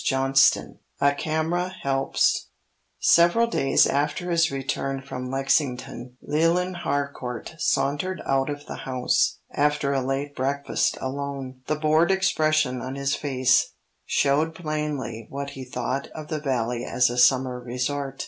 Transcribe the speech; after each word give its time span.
CHAPTER 0.00 0.78
V 1.00 1.06
A 1.06 1.12
CAMERA 1.12 1.70
HELPS 1.82 2.50
SEVERAL 3.00 3.48
days 3.48 3.84
after 3.84 4.30
his 4.30 4.48
return 4.48 5.02
from 5.02 5.28
Lexington, 5.28 6.16
Leland 6.22 6.76
Harcourt 6.84 7.56
sauntered 7.58 8.22
out 8.24 8.48
of 8.48 8.66
the 8.66 8.76
house, 8.76 9.38
after 9.50 9.92
a 9.92 10.00
late 10.00 10.36
breakfast 10.36 10.98
alone. 11.00 11.62
The 11.66 11.74
bored 11.74 12.12
expression 12.12 12.80
on 12.80 12.94
his 12.94 13.16
face 13.16 13.72
showed 14.06 14.54
plainly 14.54 15.26
what 15.30 15.50
he 15.50 15.64
thought 15.64 16.06
of 16.14 16.28
the 16.28 16.38
Valley 16.38 16.84
as 16.84 17.10
a 17.10 17.18
summer 17.18 17.58
resort. 17.58 18.26